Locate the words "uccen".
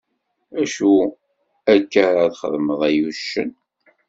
3.07-3.51